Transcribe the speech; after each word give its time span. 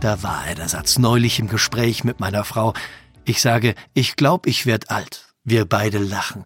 da 0.00 0.22
war 0.22 0.46
er, 0.46 0.54
der 0.54 0.68
Satz, 0.68 0.98
neulich 0.98 1.38
im 1.38 1.48
Gespräch 1.48 2.04
mit 2.04 2.20
meiner 2.20 2.44
Frau. 2.44 2.74
Ich 3.24 3.40
sage, 3.40 3.74
ich 3.94 4.16
glaube, 4.16 4.48
ich 4.48 4.66
werd 4.66 4.90
alt. 4.90 5.34
Wir 5.44 5.66
beide 5.66 5.98
lachen. 5.98 6.44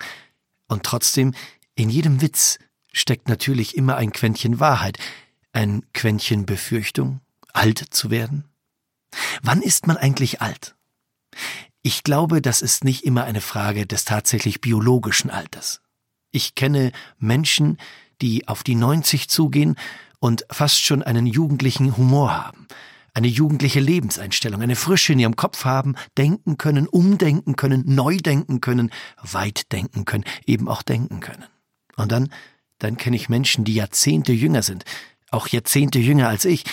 Und 0.68 0.82
trotzdem, 0.82 1.34
in 1.74 1.88
jedem 1.88 2.20
Witz 2.20 2.58
steckt 2.92 3.28
natürlich 3.28 3.76
immer 3.76 3.96
ein 3.96 4.12
Quäntchen 4.12 4.60
Wahrheit, 4.60 4.98
ein 5.52 5.84
Quäntchen 5.92 6.46
Befürchtung, 6.46 7.20
alt 7.52 7.78
zu 7.90 8.10
werden. 8.10 8.44
Wann 9.42 9.62
ist 9.62 9.86
man 9.86 9.96
eigentlich 9.96 10.42
alt? 10.42 10.74
Ich 11.82 12.02
glaube, 12.02 12.42
das 12.42 12.62
ist 12.62 12.82
nicht 12.82 13.04
immer 13.04 13.24
eine 13.24 13.40
Frage 13.40 13.86
des 13.86 14.04
tatsächlich 14.04 14.60
biologischen 14.60 15.30
Alters. 15.30 15.80
Ich 16.30 16.54
kenne 16.54 16.92
Menschen, 17.18 17.78
die 18.20 18.48
auf 18.48 18.64
die 18.64 18.74
90 18.74 19.28
zugehen 19.28 19.76
und 20.18 20.44
fast 20.50 20.82
schon 20.82 21.02
einen 21.02 21.26
jugendlichen 21.26 21.96
Humor 21.96 22.32
haben, 22.32 22.66
eine 23.14 23.28
jugendliche 23.28 23.80
Lebenseinstellung, 23.80 24.60
eine 24.60 24.76
Frische 24.76 25.12
in 25.12 25.20
ihrem 25.20 25.36
Kopf 25.36 25.64
haben, 25.64 25.94
denken 26.18 26.58
können, 26.58 26.88
umdenken 26.88 27.56
können, 27.56 27.84
neu 27.86 28.16
denken 28.16 28.60
können, 28.60 28.90
weit 29.22 29.72
denken 29.72 30.04
können, 30.04 30.24
eben 30.46 30.68
auch 30.68 30.82
denken 30.82 31.20
können. 31.20 31.44
Und 31.96 32.10
dann, 32.10 32.30
dann 32.78 32.96
kenne 32.96 33.16
ich 33.16 33.28
Menschen, 33.28 33.64
die 33.64 33.74
Jahrzehnte 33.74 34.32
jünger 34.32 34.62
sind, 34.62 34.84
auch 35.30 35.46
Jahrzehnte 35.46 36.00
jünger 36.00 36.28
als 36.28 36.44
ich, 36.44 36.64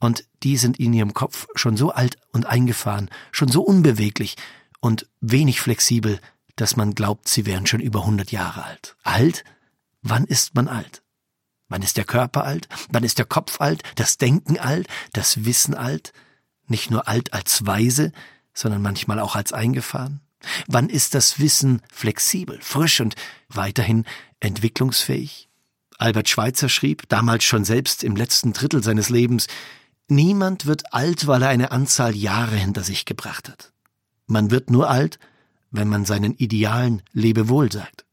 und 0.00 0.26
die 0.42 0.56
sind 0.56 0.78
in 0.78 0.92
ihrem 0.92 1.14
Kopf 1.14 1.46
schon 1.54 1.76
so 1.76 1.90
alt 1.90 2.16
und 2.32 2.46
eingefahren, 2.46 3.08
schon 3.32 3.48
so 3.48 3.62
unbeweglich 3.62 4.36
und 4.80 5.06
wenig 5.20 5.60
flexibel, 5.60 6.20
dass 6.56 6.76
man 6.76 6.94
glaubt, 6.94 7.28
sie 7.28 7.46
wären 7.46 7.66
schon 7.66 7.80
über 7.80 8.00
100 8.00 8.30
Jahre 8.30 8.64
alt. 8.64 8.96
Alt? 9.02 9.44
Wann 10.02 10.24
ist 10.24 10.54
man 10.54 10.68
alt? 10.68 11.03
Wann 11.74 11.82
ist 11.82 11.96
der 11.96 12.04
Körper 12.04 12.44
alt? 12.44 12.68
Wann 12.90 13.02
ist 13.02 13.18
der 13.18 13.24
Kopf 13.24 13.60
alt? 13.60 13.82
Das 13.96 14.16
Denken 14.16 14.60
alt? 14.60 14.86
Das 15.12 15.44
Wissen 15.44 15.74
alt? 15.74 16.12
Nicht 16.68 16.92
nur 16.92 17.08
alt 17.08 17.32
als 17.32 17.66
weise, 17.66 18.12
sondern 18.52 18.80
manchmal 18.80 19.18
auch 19.18 19.34
als 19.34 19.52
eingefahren? 19.52 20.20
Wann 20.68 20.88
ist 20.88 21.16
das 21.16 21.40
Wissen 21.40 21.82
flexibel, 21.92 22.60
frisch 22.62 23.00
und 23.00 23.16
weiterhin 23.48 24.04
entwicklungsfähig? 24.38 25.48
Albert 25.98 26.28
Schweitzer 26.28 26.68
schrieb, 26.68 27.08
damals 27.08 27.42
schon 27.42 27.64
selbst 27.64 28.04
im 28.04 28.14
letzten 28.14 28.52
Drittel 28.52 28.80
seines 28.84 29.08
Lebens, 29.08 29.48
Niemand 30.06 30.66
wird 30.66 30.94
alt, 30.94 31.26
weil 31.26 31.42
er 31.42 31.48
eine 31.48 31.72
Anzahl 31.72 32.14
Jahre 32.14 32.54
hinter 32.54 32.84
sich 32.84 33.04
gebracht 33.04 33.48
hat. 33.48 33.72
Man 34.28 34.52
wird 34.52 34.70
nur 34.70 34.88
alt, 34.88 35.18
wenn 35.72 35.88
man 35.88 36.04
seinen 36.04 36.34
Idealen 36.34 37.02
Lebewohl 37.12 37.72
sagt. 37.72 38.04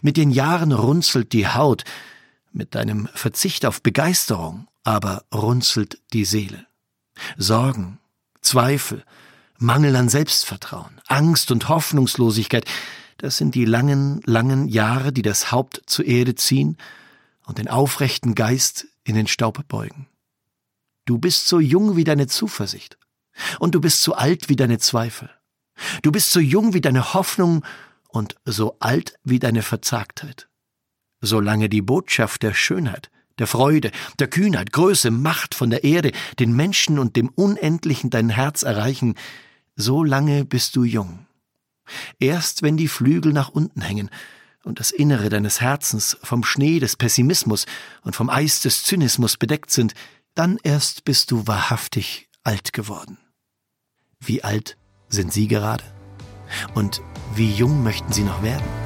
Mit 0.00 0.16
den 0.16 0.30
Jahren 0.30 0.72
runzelt 0.72 1.34
die 1.34 1.46
Haut, 1.46 1.84
mit 2.56 2.74
deinem 2.74 3.08
Verzicht 3.14 3.66
auf 3.66 3.82
Begeisterung 3.82 4.66
aber 4.82 5.24
runzelt 5.34 6.00
die 6.12 6.24
Seele. 6.24 6.66
Sorgen, 7.36 7.98
Zweifel, 8.40 9.04
Mangel 9.58 9.96
an 9.96 10.08
Selbstvertrauen, 10.08 11.00
Angst 11.06 11.50
und 11.50 11.68
Hoffnungslosigkeit, 11.68 12.64
das 13.18 13.36
sind 13.36 13.54
die 13.54 13.64
langen, 13.64 14.20
langen 14.24 14.68
Jahre, 14.68 15.12
die 15.12 15.22
das 15.22 15.50
Haupt 15.50 15.82
zur 15.86 16.04
Erde 16.04 16.34
ziehen 16.34 16.76
und 17.46 17.58
den 17.58 17.68
aufrechten 17.68 18.34
Geist 18.34 18.86
in 19.02 19.16
den 19.16 19.26
Staub 19.26 19.66
beugen. 19.66 20.06
Du 21.04 21.18
bist 21.18 21.48
so 21.48 21.58
jung 21.58 21.96
wie 21.96 22.04
deine 22.04 22.26
Zuversicht, 22.26 22.96
und 23.58 23.74
du 23.74 23.80
bist 23.80 24.02
so 24.02 24.14
alt 24.14 24.48
wie 24.48 24.56
deine 24.56 24.78
Zweifel. 24.78 25.30
Du 26.02 26.10
bist 26.10 26.30
so 26.30 26.40
jung 26.40 26.74
wie 26.74 26.80
deine 26.80 27.12
Hoffnung 27.12 27.64
und 28.08 28.36
so 28.44 28.76
alt 28.78 29.14
wie 29.24 29.38
deine 29.38 29.62
Verzagtheit 29.62 30.48
solange 31.20 31.68
die 31.68 31.82
Botschaft 31.82 32.42
der 32.42 32.54
Schönheit, 32.54 33.10
der 33.38 33.46
Freude, 33.46 33.90
der 34.18 34.28
Kühnheit, 34.28 34.72
Größe, 34.72 35.10
Macht 35.10 35.54
von 35.54 35.70
der 35.70 35.84
Erde, 35.84 36.12
den 36.38 36.54
Menschen 36.54 36.98
und 36.98 37.16
dem 37.16 37.28
Unendlichen 37.28 38.10
dein 38.10 38.30
Herz 38.30 38.62
erreichen, 38.62 39.14
so 39.74 40.02
lange 40.04 40.44
bist 40.44 40.76
du 40.76 40.84
jung. 40.84 41.26
Erst 42.18 42.62
wenn 42.62 42.76
die 42.76 42.88
Flügel 42.88 43.32
nach 43.32 43.50
unten 43.50 43.80
hängen 43.80 44.10
und 44.64 44.80
das 44.80 44.90
Innere 44.90 45.28
deines 45.28 45.60
Herzens 45.60 46.16
vom 46.22 46.42
Schnee 46.44 46.80
des 46.80 46.96
Pessimismus 46.96 47.66
und 48.02 48.16
vom 48.16 48.30
Eis 48.30 48.60
des 48.60 48.82
Zynismus 48.82 49.36
bedeckt 49.36 49.70
sind, 49.70 49.94
dann 50.34 50.58
erst 50.62 51.04
bist 51.04 51.30
du 51.30 51.46
wahrhaftig 51.46 52.28
alt 52.42 52.72
geworden. 52.72 53.18
Wie 54.18 54.42
alt 54.42 54.76
sind 55.08 55.32
Sie 55.32 55.46
gerade? 55.46 55.84
Und 56.74 57.00
wie 57.34 57.52
jung 57.52 57.82
möchten 57.82 58.12
Sie 58.12 58.22
noch 58.22 58.42
werden? 58.42 58.85